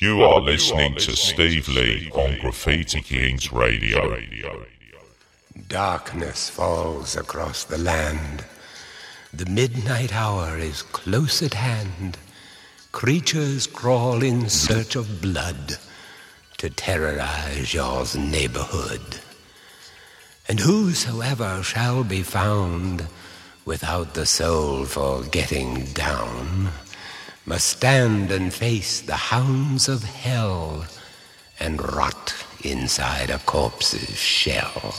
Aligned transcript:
You 0.00 0.22
are 0.22 0.40
listening 0.40 0.94
to 0.94 1.14
Steve 1.14 1.68
Lee 1.68 2.10
on 2.14 2.38
Graffiti 2.38 3.02
Kings 3.02 3.52
Radio. 3.52 4.16
Darkness 5.68 6.48
falls 6.48 7.18
across 7.18 7.64
the 7.64 7.76
land. 7.76 8.46
The 9.30 9.44
midnight 9.44 10.14
hour 10.14 10.56
is 10.56 10.80
close 10.80 11.42
at 11.42 11.52
hand. 11.52 12.16
Creatures 12.92 13.66
crawl 13.66 14.22
in 14.22 14.48
search 14.48 14.96
of 14.96 15.20
blood 15.20 15.76
to 16.56 16.70
terrorize 16.70 17.74
your 17.74 18.06
neighborhood. 18.16 19.18
And 20.48 20.60
whosoever 20.60 21.62
shall 21.62 22.04
be 22.04 22.22
found 22.22 23.06
without 23.66 24.14
the 24.14 24.24
soul 24.24 24.86
for 24.86 25.24
getting 25.24 25.84
down 25.92 26.70
must 27.46 27.66
stand 27.66 28.30
and 28.30 28.52
face 28.52 29.00
the 29.00 29.16
hounds 29.16 29.88
of 29.88 30.04
hell 30.04 30.84
and 31.58 31.80
rot 31.94 32.34
inside 32.62 33.30
a 33.30 33.38
corpse's 33.38 34.18
shell. 34.18 34.94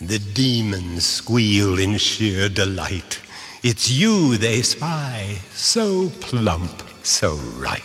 The 0.00 0.18
demons 0.18 1.04
squeal 1.06 1.78
in 1.78 1.96
sheer 1.98 2.48
delight. 2.48 3.20
It's 3.62 3.90
you 3.90 4.36
they 4.36 4.62
spy, 4.62 5.38
so 5.52 6.10
plump, 6.20 6.82
so 7.02 7.34
right. 7.34 7.82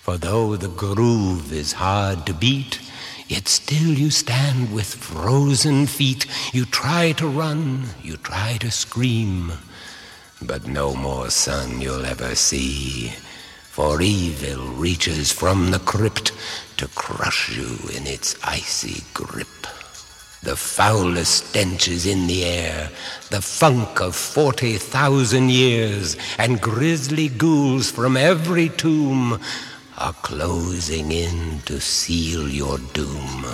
For 0.00 0.16
though 0.16 0.56
the 0.56 0.68
groove 0.68 1.52
is 1.52 1.74
hard 1.74 2.26
to 2.26 2.32
beat, 2.34 2.80
yet 3.28 3.48
still 3.48 3.92
you 3.92 4.10
stand 4.10 4.72
with 4.72 4.94
frozen 4.94 5.86
feet. 5.86 6.26
You 6.52 6.64
try 6.64 7.12
to 7.12 7.28
run, 7.28 7.84
you 8.02 8.16
try 8.16 8.56
to 8.60 8.70
scream 8.70 9.52
but 10.42 10.66
no 10.66 10.94
more 10.94 11.30
sun 11.30 11.80
you'll 11.80 12.04
ever 12.04 12.34
see. 12.34 13.12
For 13.70 14.02
evil 14.02 14.66
reaches 14.68 15.32
from 15.32 15.70
the 15.70 15.78
crypt 15.78 16.32
to 16.76 16.88
crush 16.88 17.56
you 17.56 17.78
in 17.94 18.06
its 18.06 18.36
icy 18.44 19.04
grip. 19.14 19.46
The 20.42 20.56
foulest 20.56 21.48
stench 21.48 21.86
is 21.88 22.06
in 22.06 22.26
the 22.26 22.44
air, 22.44 22.90
the 23.28 23.42
funk 23.42 24.00
of 24.00 24.16
forty 24.16 24.78
thousand 24.78 25.50
years, 25.50 26.16
and 26.38 26.60
grisly 26.60 27.28
ghouls 27.28 27.90
from 27.90 28.16
every 28.16 28.70
tomb 28.70 29.38
are 29.98 30.14
closing 30.14 31.12
in 31.12 31.60
to 31.66 31.78
seal 31.78 32.48
your 32.48 32.78
doom. 32.78 33.44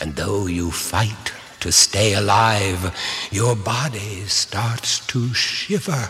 And 0.00 0.16
though 0.16 0.46
you 0.46 0.70
fight 0.70 1.32
to 1.60 1.72
stay 1.72 2.14
alive, 2.14 2.94
your 3.30 3.56
body 3.56 4.24
starts 4.26 5.04
to 5.06 5.32
shiver, 5.34 6.08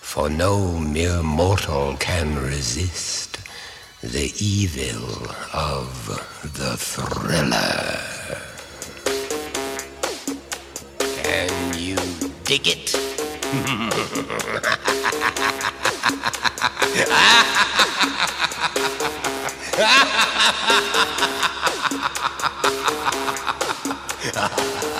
for 0.00 0.28
no 0.28 0.78
mere 0.78 1.22
mortal 1.22 1.96
can 1.98 2.36
resist 2.36 3.38
the 4.02 4.32
evil 4.38 5.28
of 5.52 6.08
the 6.42 6.76
thriller. 6.76 8.00
Can 11.22 11.78
you 11.78 11.96
dig 12.44 12.66
it? 12.66 12.94
Yeah. 24.34 24.93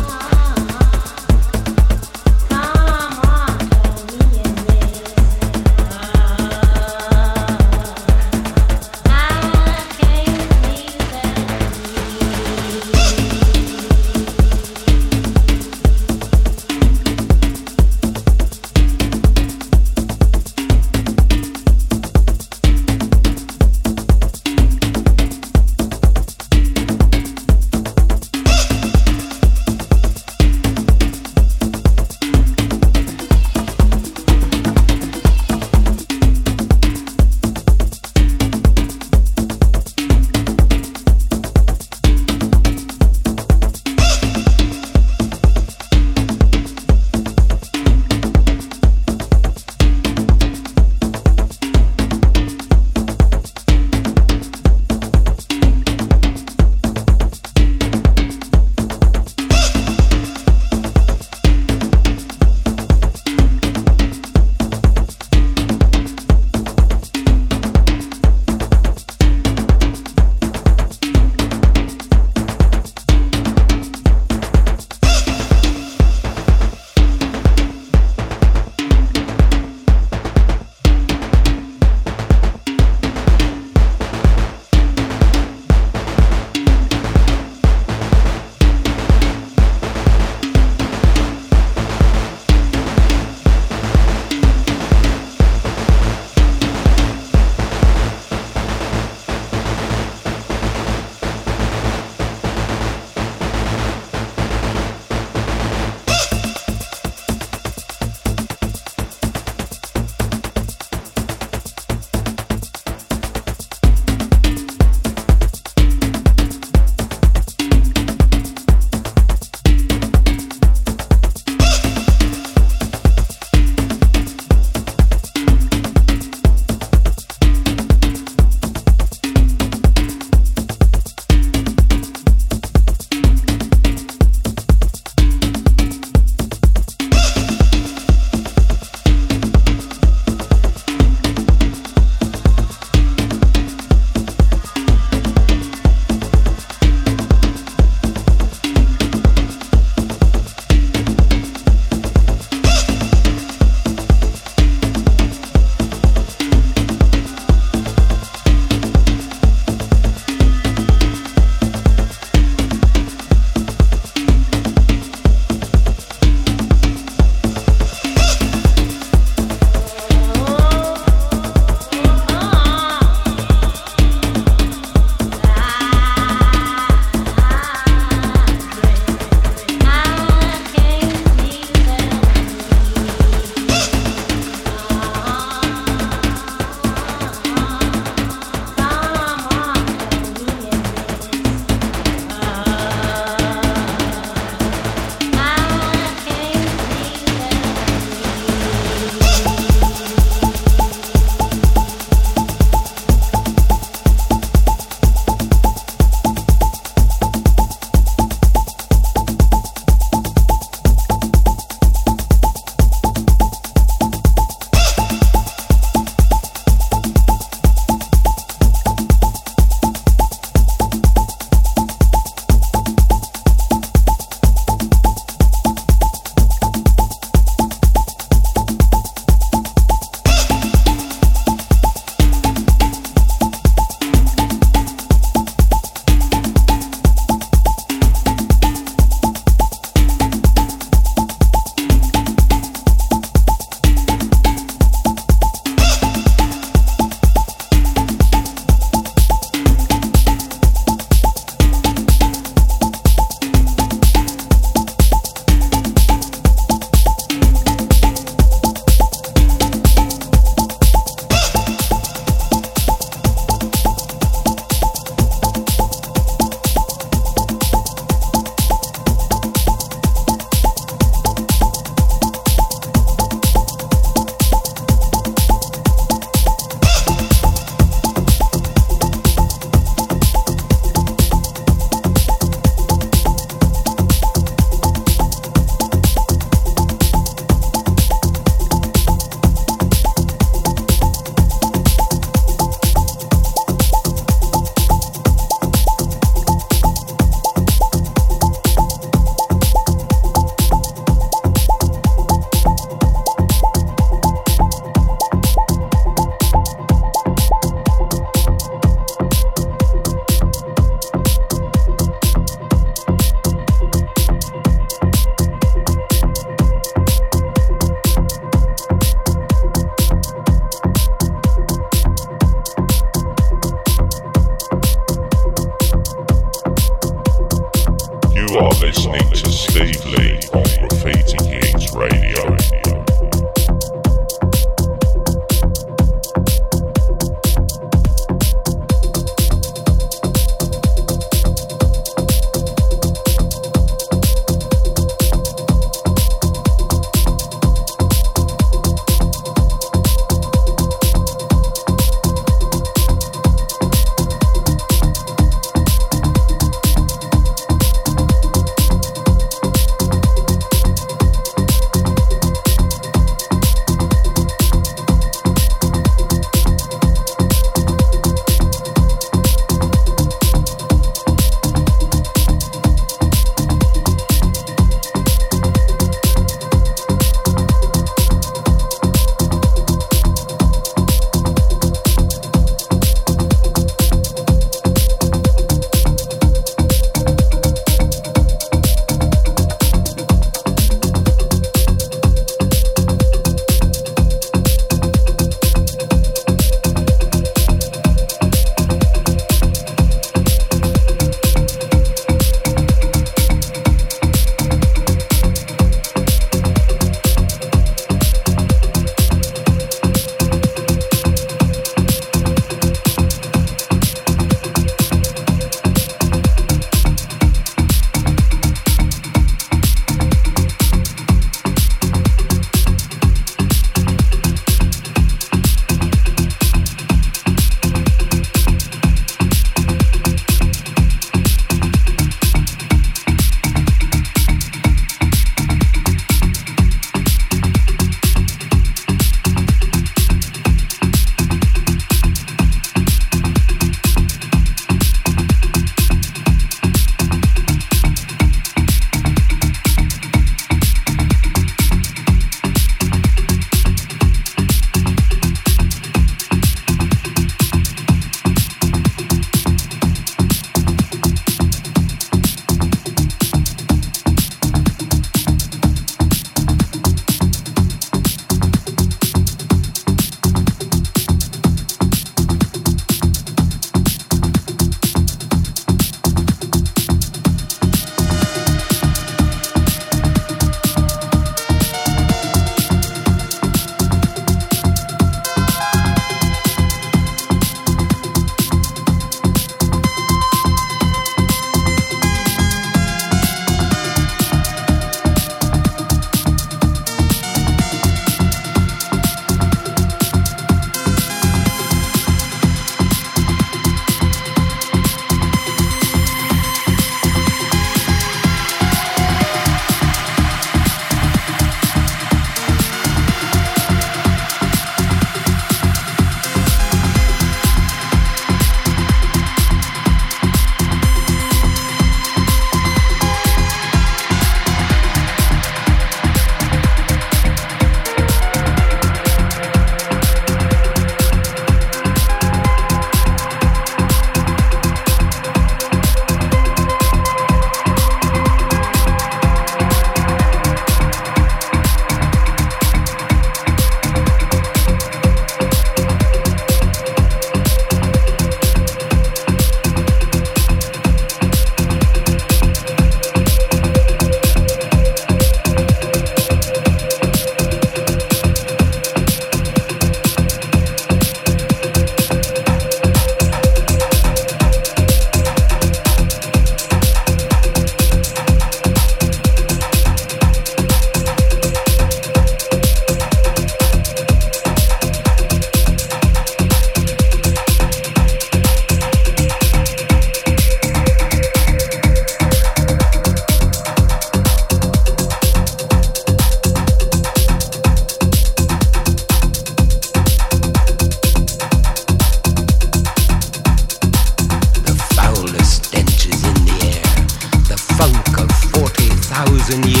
and 599.73 599.85
you. 599.85 600.00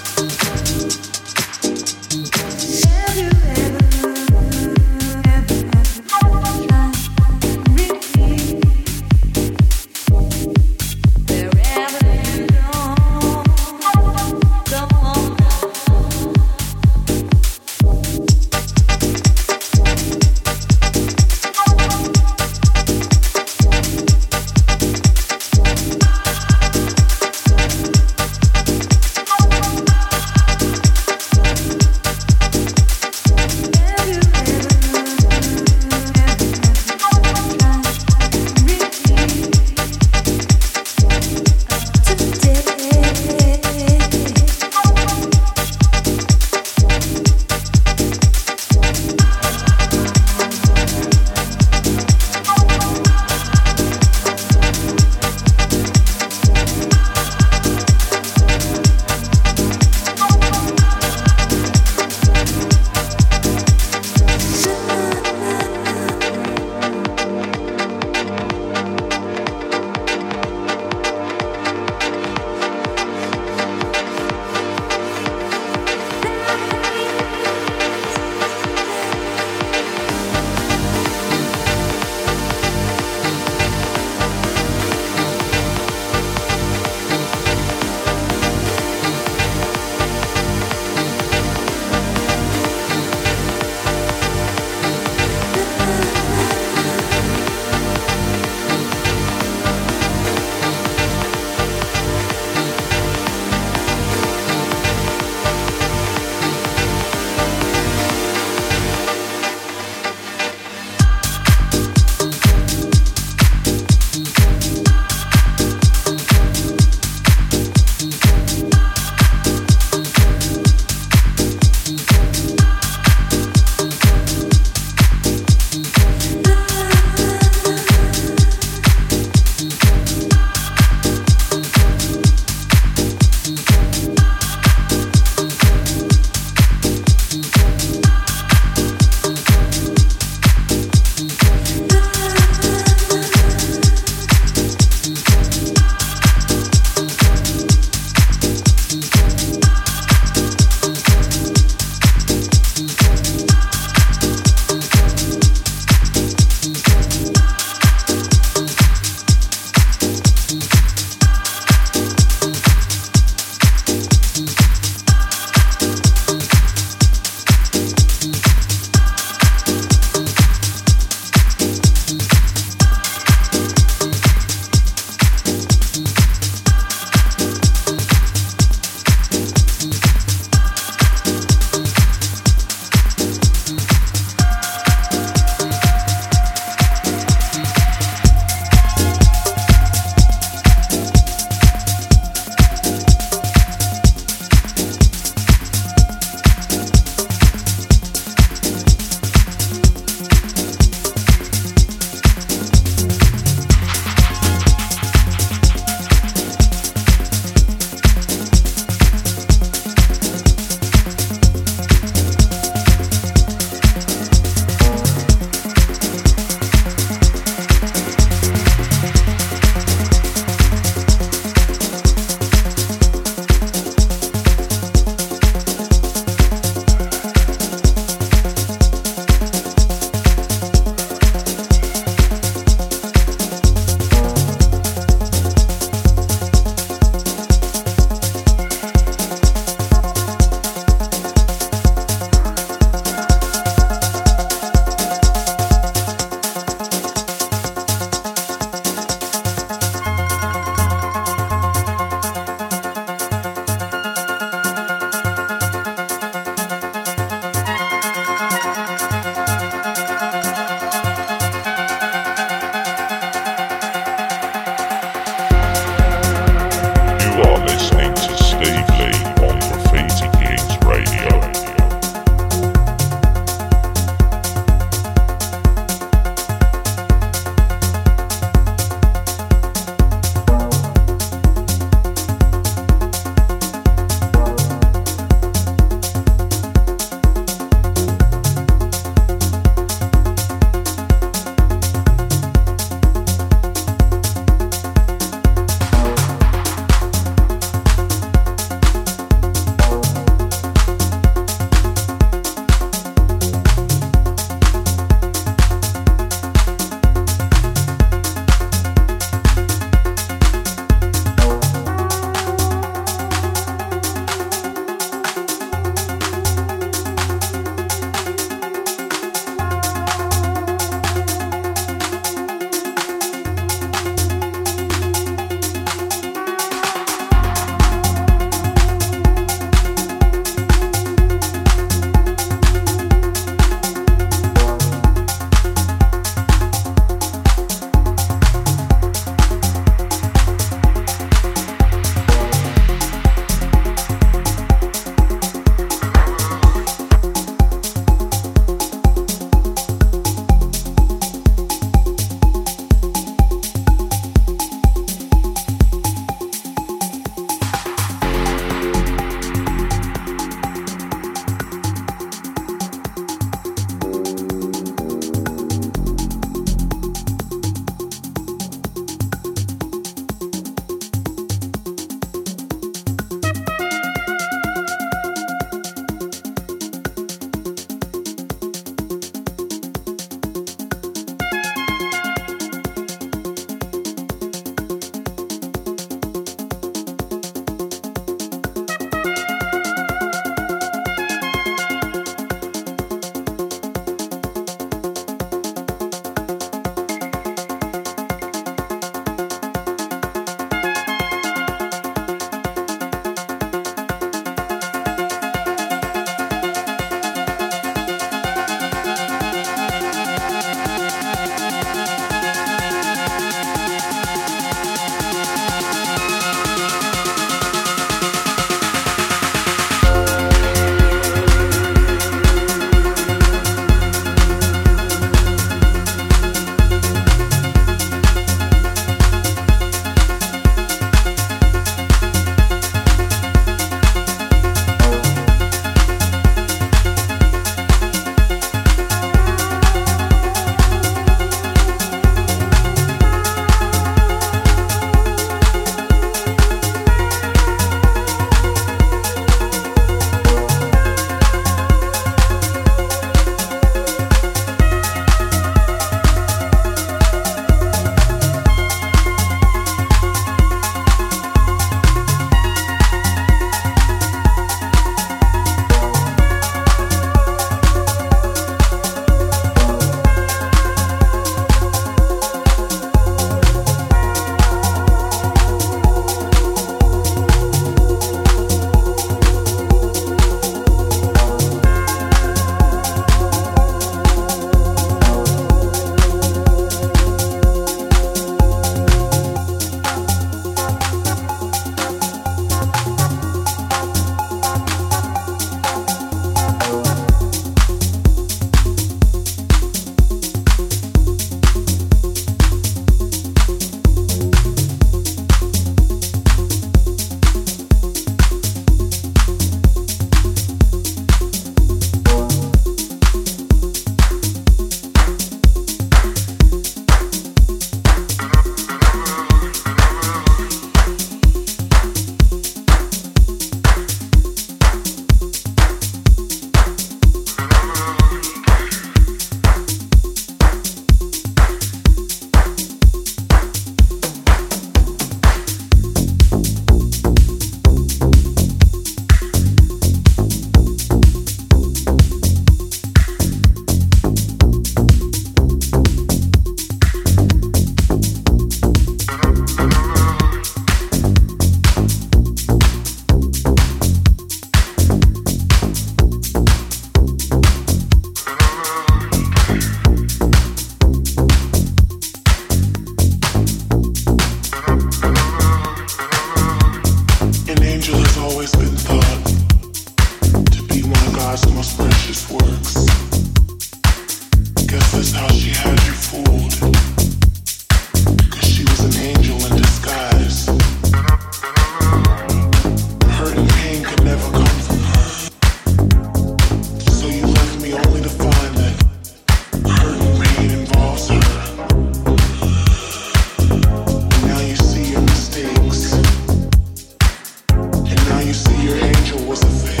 Never 599.51 599.65
misplaced. 599.65 600.00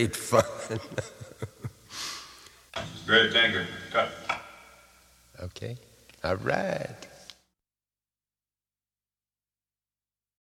It's 0.00 0.30
great 0.30 0.80